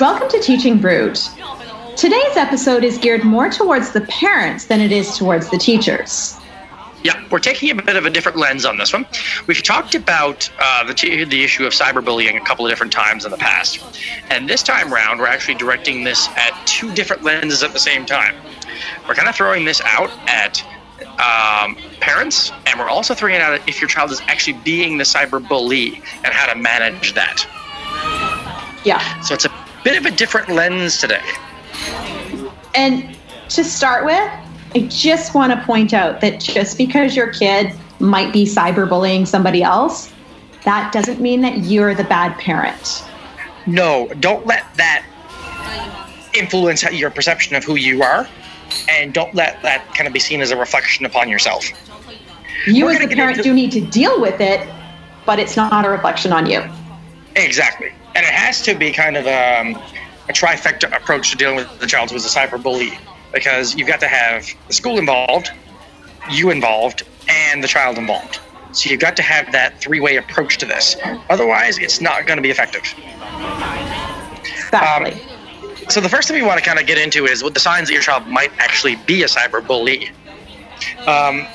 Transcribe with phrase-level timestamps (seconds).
[0.00, 1.14] Welcome to Teaching Brood.
[1.96, 6.36] Today's episode is geared more towards the parents than it is towards the teachers.
[7.04, 9.06] Yeah, we're taking a bit of a different lens on this one.
[9.46, 13.24] We've talked about uh, the, t- the issue of cyberbullying a couple of different times
[13.24, 14.00] in the past.
[14.30, 18.04] And this time round, we're actually directing this at two different lenses at the same
[18.04, 18.34] time.
[19.06, 20.60] We're kind of throwing this out at
[21.20, 24.98] um, parents, and we're also throwing it out at if your child is actually being
[24.98, 27.46] the cyber bully and how to manage that.
[28.84, 29.20] Yeah.
[29.20, 31.22] So it's a bit of a different lens today.
[32.74, 33.16] And
[33.50, 34.30] to start with,
[34.74, 39.62] I just want to point out that just because your kid might be cyberbullying somebody
[39.62, 40.12] else,
[40.64, 43.04] that doesn't mean that you're the bad parent.
[43.66, 45.04] No, don't let that
[46.34, 48.26] influence your perception of who you are,
[48.88, 51.68] and don't let that kind of be seen as a reflection upon yourself.
[52.66, 54.66] You, We're as get parent, into- do need to deal with it,
[55.26, 56.62] but it's not a reflection on you.
[57.36, 57.92] Exactly.
[58.14, 59.82] And it has to be kind of um,
[60.28, 62.98] a trifecta approach to dealing with the child who is a cyber bully
[63.32, 65.50] because you've got to have the school involved,
[66.30, 68.38] you involved, and the child involved.
[68.72, 70.96] So you've got to have that three way approach to this.
[71.30, 72.82] Otherwise, it's not going to be effective.
[74.42, 75.20] Exactly.
[75.88, 77.88] So the first thing we want to kind of get into is what the signs
[77.88, 80.10] that your child might actually be a cyber bully.
[81.06, 81.46] Um,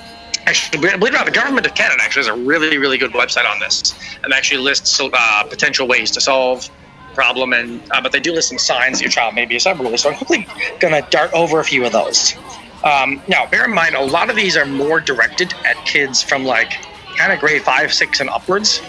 [0.49, 3.11] actually, believe it or not, the government of Canada actually has a really, really good
[3.11, 6.69] website on this, and actually lists uh, potential ways to solve
[7.13, 7.53] problem.
[7.53, 9.79] And uh, but they do list some signs that your child may be a cyber
[9.79, 9.97] bully.
[9.97, 10.47] So I'm quickly
[10.79, 12.35] going to dart over a few of those.
[12.83, 16.45] Um, now, bear in mind, a lot of these are more directed at kids from
[16.45, 16.71] like
[17.17, 18.81] kind of grade five, six, and upwards.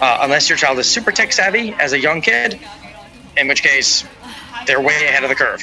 [0.00, 2.58] Uh, unless your child is super tech savvy as a young kid,
[3.36, 4.04] in which case
[4.66, 5.62] they're way ahead of the curve.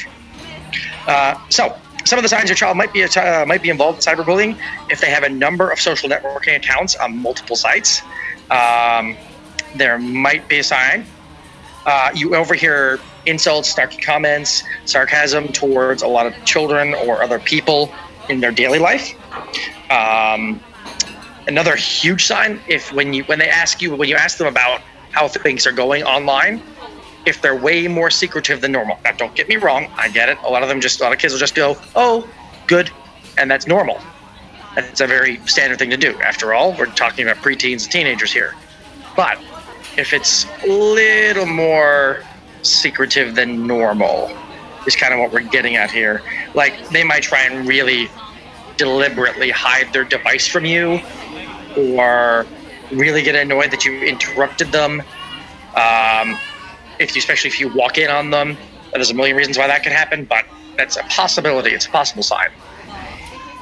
[1.07, 1.75] Uh, so,
[2.07, 4.57] some of the signs your child might be uh, might be involved in cyberbullying
[4.89, 8.01] if they have a number of social networking accounts on multiple sites.
[8.49, 9.15] Um,
[9.75, 11.05] there might be a sign.
[11.85, 17.91] Uh, you overhear insults, snarky comments, sarcasm towards a lot of children or other people
[18.29, 19.13] in their daily life.
[19.89, 20.61] Um,
[21.47, 24.81] another huge sign if when you when they ask you when you ask them about
[25.11, 26.61] how things are going online
[27.27, 28.97] if they're way more secretive than normal.
[29.03, 30.37] Now, don't get me wrong, I get it.
[30.45, 32.27] A lot of them just, a lot of kids will just go, oh,
[32.67, 32.89] good,
[33.37, 33.99] and that's normal.
[34.75, 36.17] That's a very standard thing to do.
[36.21, 38.55] After all, we're talking about preteens and teenagers here.
[39.15, 39.39] But
[39.97, 42.23] if it's a little more
[42.61, 44.31] secretive than normal,
[44.85, 46.21] is kind of what we're getting at here.
[46.53, 48.09] Like, they might try and really
[48.77, 51.01] deliberately hide their device from you,
[51.75, 52.45] or
[52.91, 55.01] really get annoyed that you interrupted them.
[55.75, 56.37] Um,
[56.99, 58.57] if you, especially if you walk in on them.
[58.93, 60.45] There's a million reasons why that could happen, but
[60.77, 61.71] that's a possibility.
[61.71, 62.49] It's a possible sign.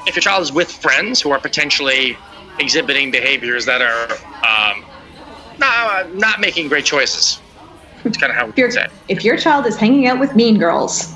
[0.07, 2.17] If your child is with friends who are potentially
[2.59, 4.11] exhibiting behaviors that are
[4.45, 4.85] um,
[5.57, 7.39] not, not making great choices,
[8.03, 8.91] it's kind of how we If say it.
[9.07, 11.11] if your child is hanging out with mean girls,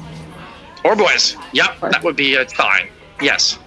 [0.83, 1.37] Or boys.
[1.53, 2.89] Yep, that would be a sign.
[3.21, 3.59] Yes.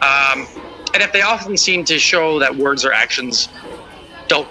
[0.00, 0.46] Um,
[0.92, 3.48] and if they often seem to show that words or actions
[4.28, 4.46] don't,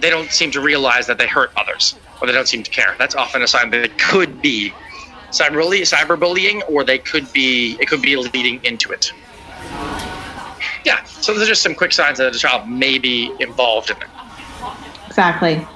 [0.00, 2.94] they don't seem to realize that they hurt others, or they don't seem to care.
[2.98, 4.72] That's often a sign that it could be
[5.30, 9.12] cyberbully, cyberbullying, or they could be, it could be leading into it.
[10.84, 11.02] Yeah.
[11.02, 14.08] So those are just some quick signs that a child may be involved in it.
[15.08, 15.66] Exactly.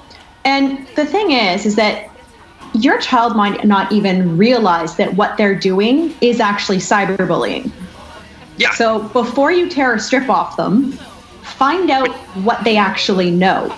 [0.45, 2.11] And the thing is, is that
[2.75, 7.73] your child might not even realize that what they're doing is actually cyberbullying.
[8.57, 8.71] Yeah.
[8.71, 10.93] So before you tear a strip off them,
[11.43, 12.11] find out
[12.45, 13.75] what they actually know.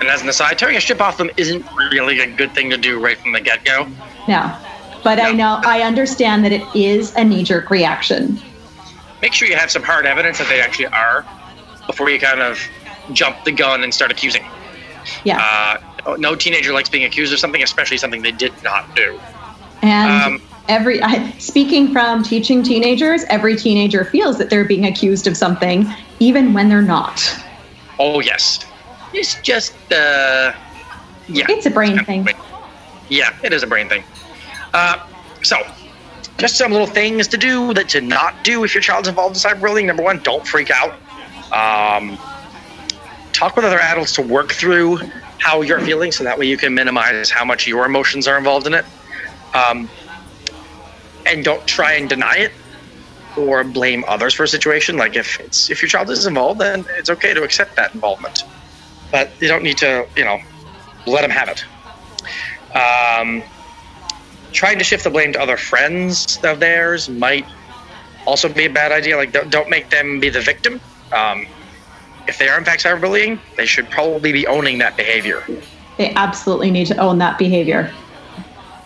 [0.00, 2.76] And as an aside, tearing a strip off them isn't really a good thing to
[2.76, 3.88] do right from the get-go.
[4.28, 4.56] No.
[5.02, 8.38] but I know I understand that it is a knee-jerk reaction.
[9.22, 11.24] make sure you have some hard evidence that they actually are
[11.86, 12.58] before you kind of
[13.12, 14.44] jump the gun and start accusing.
[15.24, 15.78] Yeah.
[16.06, 19.20] Uh, no teenager likes being accused of something, especially something they did not do.
[19.82, 25.26] and um, every I, speaking from teaching teenagers, every teenager feels that they're being accused
[25.26, 25.86] of something
[26.20, 27.22] even when they're not.
[27.98, 28.64] Oh yes,
[29.14, 30.52] it's just uh,
[31.28, 31.46] yeah.
[31.48, 32.28] It's a brain kind thing.
[32.28, 32.36] of-
[33.08, 34.04] Yeah, it is a brain thing.
[34.72, 35.06] Uh,
[35.42, 35.56] so,
[36.38, 39.40] just some little things to do that to not do if your child's involved in
[39.42, 39.86] cyberbullying.
[39.86, 40.94] Number one, don't freak out.
[41.52, 42.18] Um,
[43.32, 44.96] talk with other adults to work through
[45.38, 48.66] how you're feeling, so that way you can minimize how much your emotions are involved
[48.66, 48.84] in it.
[49.54, 49.88] Um,
[51.26, 52.52] and don't try and deny it
[53.36, 54.96] or blame others for a situation.
[54.96, 58.44] Like if it's if your child is involved, then it's okay to accept that involvement,
[59.14, 60.40] but you don't need to, you know,
[61.06, 61.64] let them have it.
[62.76, 63.44] Um,
[64.50, 67.46] trying to shift the blame to other friends of theirs might
[68.26, 69.16] also be a bad idea.
[69.16, 70.80] Like, don't, don't make them be the victim.
[71.12, 71.46] Um,
[72.26, 75.44] if they are in fact cyberbullying, they should probably be owning that behavior.
[75.96, 77.94] They absolutely need to own that behavior.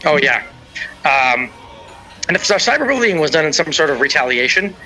[0.04, 0.46] Oh yeah.
[1.06, 1.48] Um,
[2.28, 4.76] and if cyberbullying was done in some sort of retaliation,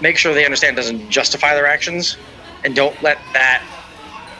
[0.00, 2.16] make sure they understand it doesn't justify their actions,
[2.64, 3.64] and don't let that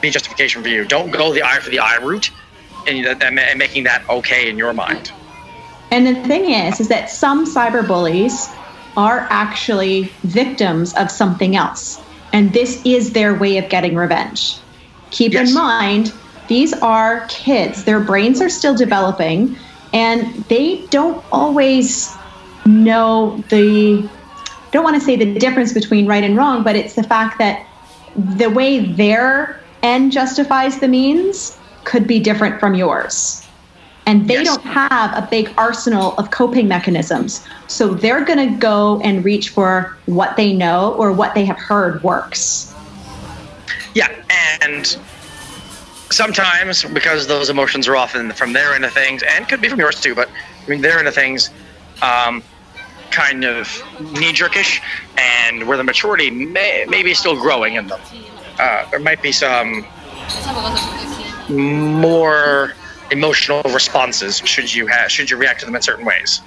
[0.01, 0.85] be justification for you.
[0.85, 2.31] Don't go the eye for the eye route,
[2.87, 5.11] and, and making that okay in your mind.
[5.91, 8.49] And the thing is, is that some cyber bullies
[8.95, 12.01] are actually victims of something else,
[12.33, 14.57] and this is their way of getting revenge.
[15.11, 15.49] Keep yes.
[15.49, 16.13] in mind,
[16.47, 19.57] these are kids; their brains are still developing,
[19.93, 22.13] and they don't always
[22.65, 24.09] know the
[24.71, 27.65] don't want to say the difference between right and wrong, but it's the fact that
[28.15, 33.43] the way their end justifies the means could be different from yours.
[34.05, 34.47] And they yes.
[34.47, 37.45] don't have a big arsenal of coping mechanisms.
[37.67, 41.57] So they're going to go and reach for what they know or what they have
[41.57, 42.73] heard works.
[43.93, 44.13] Yeah.
[44.61, 44.97] And
[46.09, 49.79] sometimes because those emotions are often from their end of things and could be from
[49.79, 50.29] yours too, but
[50.65, 51.49] I mean, their end of things,
[52.01, 52.43] um,
[53.11, 53.67] kind of
[53.99, 54.81] knee jerkish,
[55.17, 57.99] and where the maturity may, may be still growing in them.
[58.59, 59.85] Uh, there might be some
[61.49, 62.73] more
[63.11, 66.41] emotional responses should you have should you react to them in certain ways.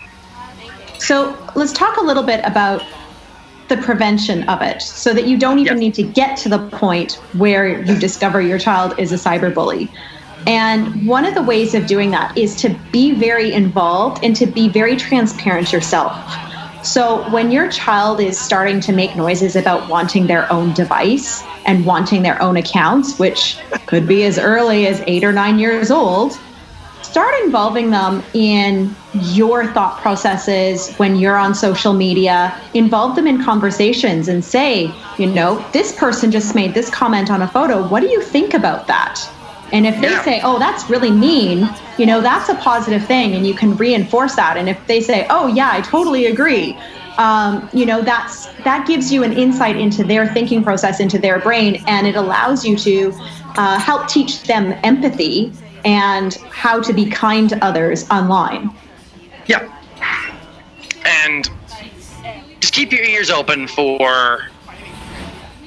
[0.98, 2.84] So let's talk a little bit about
[3.68, 5.80] the prevention of it so that you don't even yes.
[5.80, 9.90] need to get to the point where you discover your child is a cyber bully.
[10.46, 14.46] And one of the ways of doing that is to be very involved and to
[14.46, 16.16] be very transparent yourself.
[16.82, 21.84] So when your child is starting to make noises about wanting their own device and
[21.84, 26.38] wanting their own accounts, which could be as early as eight or nine years old,
[27.02, 32.58] start involving them in your thought processes when you're on social media.
[32.72, 37.42] Involve them in conversations and say, you know, this person just made this comment on
[37.42, 37.86] a photo.
[37.86, 39.20] What do you think about that?
[39.72, 40.24] And if they yeah.
[40.24, 44.34] say, oh, that's really mean, you know, that's a positive thing and you can reinforce
[44.36, 44.56] that.
[44.56, 46.76] And if they say, oh, yeah, I totally agree,
[47.18, 51.38] um, you know, that's that gives you an insight into their thinking process, into their
[51.38, 53.12] brain, and it allows you to
[53.56, 55.52] uh, help teach them empathy
[55.84, 58.70] and how to be kind to others online.
[59.46, 59.70] Yeah.
[61.04, 61.48] And
[62.60, 64.46] just keep your ears open for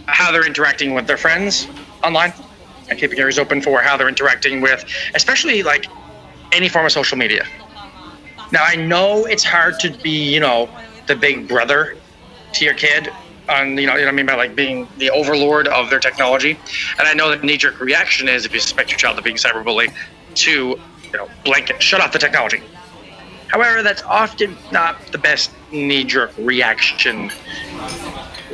[0.08, 1.68] how they're interacting with their friends
[2.04, 2.34] online
[2.90, 4.86] and keeping ears open for how they're interacting with,
[5.16, 5.86] especially like
[6.52, 7.46] any form of social media.
[8.52, 10.70] Now, I know it's hard to be, you know,
[11.08, 11.98] the big brother
[12.54, 13.10] to your kid
[13.50, 16.00] on, you know, you know what I mean by like being the overlord of their
[16.00, 16.52] technology.
[17.00, 19.38] And I know that knee jerk reaction is if you suspect your child of being
[19.38, 19.92] cyberbully
[20.36, 20.78] to, you
[21.14, 22.62] know, blanket, shut off the technology.
[23.48, 27.30] However, that's often not the best knee jerk reaction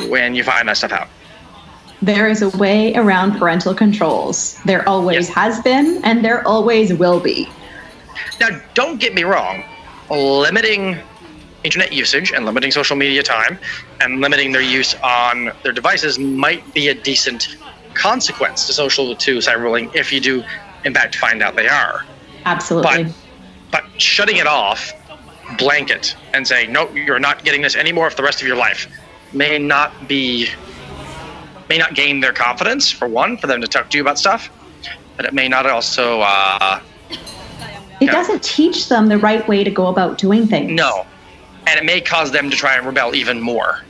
[0.07, 1.09] when you find that stuff out
[2.01, 4.59] there is a way around parental controls.
[4.63, 5.35] There always yes.
[5.35, 7.49] has been, and there always will be.
[8.39, 9.63] Now, don't get me wrong,
[10.09, 10.97] limiting
[11.63, 13.59] internet usage and limiting social media time
[13.99, 17.57] and limiting their use on their devices might be a decent
[17.93, 20.43] consequence to social to cyberbullying if you do
[20.85, 22.05] in fact find out they are
[22.45, 23.13] absolutely but,
[23.71, 24.93] but shutting it off
[25.57, 28.87] blanket and saying no you're not getting this anymore for the rest of your life
[29.33, 30.47] may not be
[31.69, 34.49] may not gain their confidence for one, for them to talk to you about stuff,
[35.15, 36.21] but it may not also.
[36.21, 36.81] Uh,
[38.01, 40.71] it doesn't know, teach them the right way to go about doing things.
[40.71, 41.05] No,
[41.67, 43.81] and it may cause them to try and rebel even more.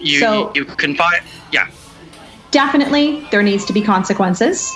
[0.00, 1.22] You so, you, you can find
[1.52, 1.70] yeah.
[2.50, 4.72] Definitely, there needs to be consequences.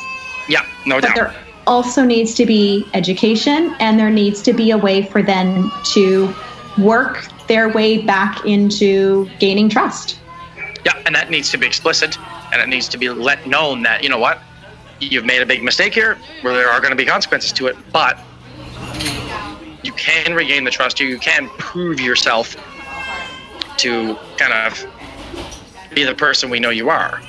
[0.48, 1.14] Yeah, no but doubt.
[1.16, 1.34] There
[1.66, 6.34] also needs to be education, and there needs to be a way for them to
[6.78, 10.18] work their way back into gaining trust.
[10.84, 12.18] Yeah, and that needs to be explicit,
[12.52, 14.40] and it needs to be let known that you know what,
[15.00, 17.76] you've made a big mistake here, where there are going to be consequences to it,
[17.92, 18.18] but
[19.82, 21.00] you can regain the trust.
[21.00, 22.56] You you can prove yourself
[23.78, 24.86] to kind of
[25.94, 27.20] be the person we know you are.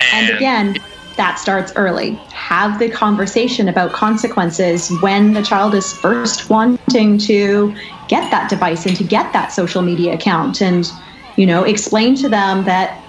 [0.00, 0.76] And, and again,
[1.16, 2.12] that starts early.
[2.30, 7.74] Have the conversation about consequences when the child is first wanting to
[8.06, 10.62] get that device and to get that social media account.
[10.62, 10.90] And
[11.38, 13.00] you know, explain to them that,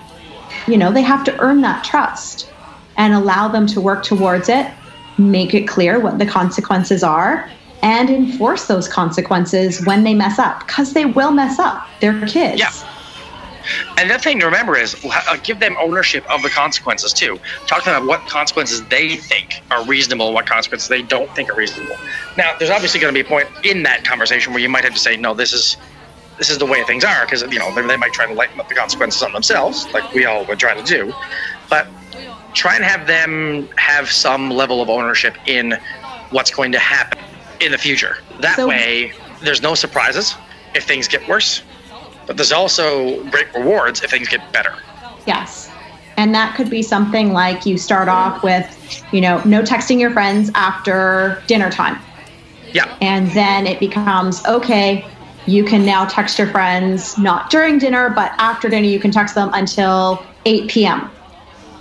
[0.67, 2.49] you know, they have to earn that trust
[2.95, 4.71] and allow them to work towards it,
[5.17, 7.49] make it clear what the consequences are,
[7.81, 11.87] and enforce those consequences when they mess up because they will mess up.
[12.01, 12.59] They're kids.
[12.59, 12.71] Yeah.
[13.97, 17.39] And the thing to remember is uh, give them ownership of the consequences too.
[17.65, 21.33] Talk to them about what consequences they think are reasonable, and what consequences they don't
[21.35, 21.95] think are reasonable.
[22.37, 24.93] Now, there's obviously going to be a point in that conversation where you might have
[24.93, 25.77] to say, no, this is
[26.39, 28.59] this is the way things are because you know they, they might try to lighten
[28.59, 31.13] up the consequences on themselves, like we all would try to do.
[31.69, 31.87] But
[32.55, 35.77] try and have them have some level of ownership in
[36.31, 37.19] what's going to happen
[37.59, 38.17] in the future.
[38.39, 40.35] That So- way, there's no surprises
[40.73, 41.61] if things get worse,
[42.25, 44.73] but there's also great rewards if things get better.
[45.27, 45.69] Yes.
[46.17, 50.11] And that could be something like you start off with, you know, no texting your
[50.11, 51.97] friends after dinner time.
[52.73, 55.05] Yeah, And then it becomes okay,
[55.49, 59.35] you can now text your friends not during dinner, but after dinner, you can text
[59.35, 61.11] them until 8 p.m.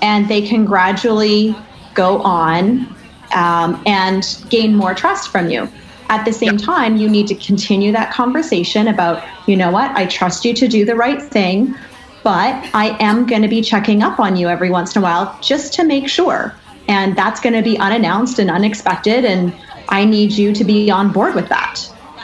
[0.00, 2.96] And they can gradually go on
[3.34, 5.70] um, and gain more trust from you.
[6.08, 6.64] At the same Yep.
[6.64, 10.68] time, you need to continue that conversation about, you know what, I trust you to
[10.68, 11.74] do the right thing,
[12.22, 15.38] but I am going to be checking up on you every once in a while
[15.42, 16.58] just to make sure.
[16.88, 19.26] And that's going to be unannounced and unexpected.
[19.26, 19.58] And
[19.90, 21.78] I need you to be on board with that.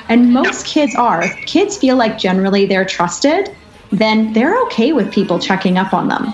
[0.08, 1.22] And most kids are.
[1.22, 3.54] If kids feel like generally they're trusted,
[3.90, 6.32] then they're okay with people checking up on them.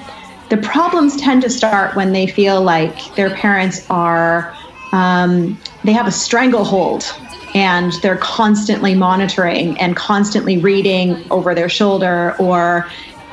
[0.49, 4.55] The problems tend to start when they feel like their parents are,
[4.93, 7.05] um, they have a stranglehold
[7.55, 12.89] and they're constantly monitoring and constantly reading over their shoulder or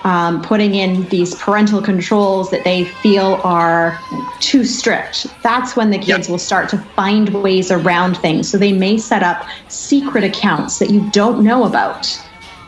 [0.08, 4.00] um, putting in these parental controls that they feel are
[4.40, 5.28] too strict.
[5.44, 6.32] That's when the kids Yeah.
[6.32, 8.48] will start to find ways around things.
[8.50, 12.18] So they may set up secret accounts that you don't know about.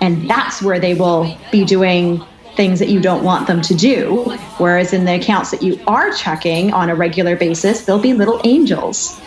[0.02, 2.22] And that's where they will be doing
[2.58, 4.38] things that you don't want them to do.
[4.58, 8.42] Whereas in the accounts that you are checking on a regular basis, they'll be little
[8.44, 9.18] angels.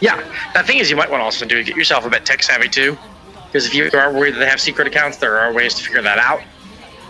[0.00, 0.20] yeah.
[0.54, 2.68] The thing is, you might want to also do get yourself a bit tech savvy
[2.68, 2.98] too,
[3.46, 6.02] because if you are worried that they have secret accounts, there are ways to figure
[6.02, 6.40] that out.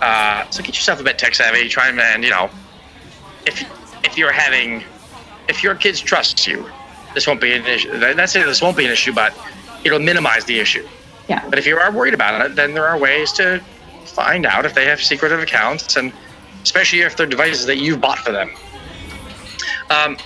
[0.03, 1.69] Uh, so get yourself a bit tech savvy.
[1.69, 2.51] Try and, you know,
[3.47, 3.65] if
[4.05, 4.83] if you're having,
[5.49, 6.69] if your kids trust you,
[7.15, 7.97] this won't be an issue.
[7.97, 9.33] Not saying this won't be an issue, but
[9.85, 10.87] it'll minimize the issue.
[11.29, 11.49] Yeah.
[11.49, 13.63] But if you are worried about it, then there are ways to
[14.05, 16.13] find out if they have secretive accounts, and
[16.65, 18.51] especially if they're devices that you've bought for them.
[19.89, 20.17] Um,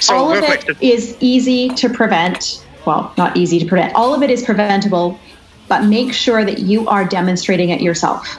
[0.00, 2.64] so all of quick, it is easy to prevent.
[2.86, 3.94] Well, not easy to prevent.
[3.94, 5.20] All of it is preventable,
[5.68, 8.38] but make sure that you are demonstrating it yourself.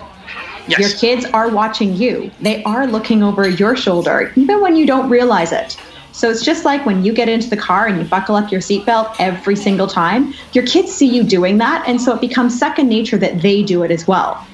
[0.70, 0.80] Yes.
[0.80, 2.32] Your kids are watching you.
[2.42, 5.78] They are looking over your shoulder, even when you don't realize it.
[6.12, 8.62] So it's just like when you get into the car and you buckle up your
[8.62, 11.88] seatbelt every single time, your kids see you doing that.
[11.88, 14.46] And so it becomes second nature that they do it as well.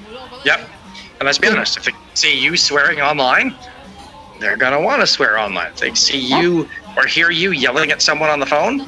[0.43, 0.69] Yep.
[1.19, 3.55] And let's be honest, if they see you swearing online,
[4.39, 5.67] they're gonna want to swear online.
[5.67, 8.85] If they see you or hear you yelling at someone on the phone,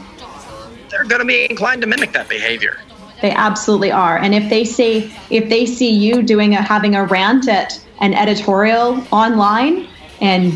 [0.89, 2.79] they're gonna be inclined to mimic that behavior.
[3.21, 4.17] They absolutely are.
[4.17, 8.13] And if they say if they see you doing a having a rant at an
[8.13, 9.87] editorial online
[10.21, 10.53] and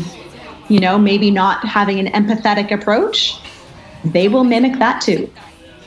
[0.72, 3.38] you know, maybe not having an empathetic approach,
[4.04, 5.30] they will mimic that too.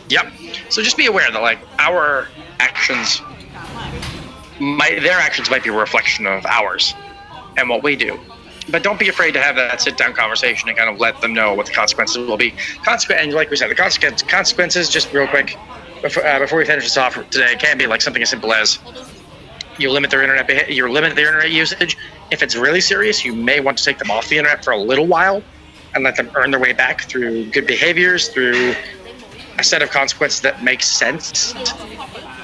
[0.09, 0.31] Yep.
[0.69, 2.27] So just be aware that like our
[2.59, 3.21] actions,
[4.59, 6.93] might their actions might be a reflection of ours
[7.57, 8.19] and what we do.
[8.69, 11.33] But don't be afraid to have that sit down conversation and kind of let them
[11.33, 12.53] know what the consequences will be.
[12.83, 14.89] Consequence, and like we said, the consequence, consequences.
[14.89, 15.57] Just real quick,
[16.05, 18.79] uh, before we finish this off today, it can be like something as simple as
[19.77, 21.97] you limit their internet you limit their internet usage.
[22.31, 24.77] If it's really serious, you may want to take them off the internet for a
[24.77, 25.43] little while
[25.93, 28.75] and let them earn their way back through good behaviors, through
[29.57, 31.53] a set of consequences that makes sense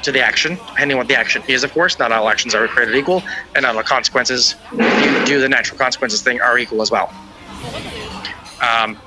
[0.03, 1.99] to the action, depending on what the action is, of course.
[1.99, 3.21] Not all actions are created equal,
[3.55, 7.13] and not all consequences, if you do the natural consequences thing, are equal as well.
[8.61, 8.97] Um,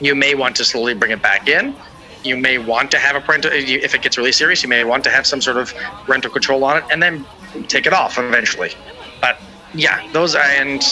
[0.00, 1.74] you may want to slowly bring it back in.
[2.22, 5.04] You may want to have a parental, if it gets really serious, you may want
[5.04, 5.72] to have some sort of
[6.06, 7.24] rental control on it and then
[7.68, 8.72] take it off eventually.
[9.20, 9.40] But
[9.74, 10.82] yeah, those, and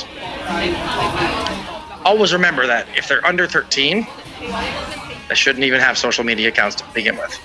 [2.04, 4.06] always remember that if they're under 13,
[5.28, 7.38] they shouldn't even have social media accounts to begin with.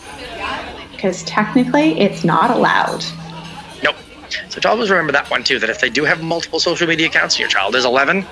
[0.92, 3.04] Because technically it's not allowed.
[3.84, 3.98] Nope.
[4.48, 7.08] So to always remember that one too, that if they do have multiple social media
[7.08, 8.26] accounts and your child is 11,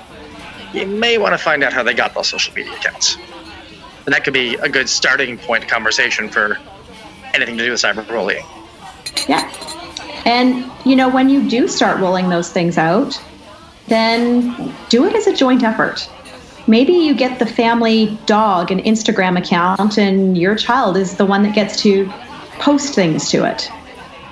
[0.72, 3.18] you may want to find out how they got those social media accounts.
[4.04, 6.58] And that could be a good starting point conversation for
[7.34, 8.44] anything to do with cyberbullying.
[9.28, 9.50] Yeah.
[10.24, 13.20] And, you know, when you do start rolling those things out,
[13.88, 16.08] then do it as a joint effort.
[16.66, 21.42] Maybe you get the family dog an Instagram account and your child is the one
[21.42, 22.06] that gets to
[22.58, 23.68] post things to it.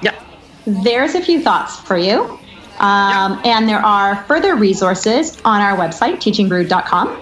[0.03, 0.21] Yeah.
[0.65, 2.39] There's a few thoughts for you.
[2.79, 7.21] Um, And there are further resources on our website, teachingbrood.com.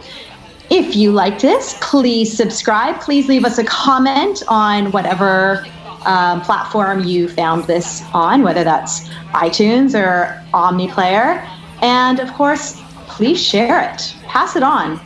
[0.70, 3.00] If you like this, please subscribe.
[3.00, 5.66] Please leave us a comment on whatever
[6.04, 11.46] um, platform you found this on, whether that's iTunes or OmniPlayer.
[11.80, 15.00] And of course, please share it, pass it on.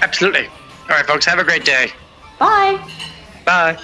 [0.00, 0.46] Absolutely.
[0.46, 1.90] All right, folks, have a great day.
[2.38, 2.80] Bye.
[3.44, 3.76] Bye.